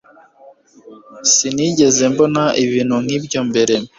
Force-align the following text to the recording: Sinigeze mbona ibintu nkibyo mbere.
Sinigeze 1.33 2.03
mbona 2.11 2.43
ibintu 2.63 2.95
nkibyo 3.03 3.41
mbere. 3.49 3.75